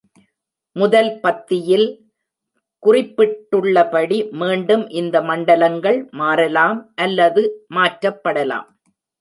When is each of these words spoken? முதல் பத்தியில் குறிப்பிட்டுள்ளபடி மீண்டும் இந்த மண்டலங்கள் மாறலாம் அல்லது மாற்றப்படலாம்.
முதல் 0.75 1.09
பத்தியில் 1.23 1.85
குறிப்பிட்டுள்ளபடி 2.83 4.17
மீண்டும் 4.41 4.85
இந்த 5.01 5.21
மண்டலங்கள் 5.21 5.99
மாறலாம் 6.21 6.79
அல்லது 6.97 7.43
மாற்றப்படலாம். 7.75 8.67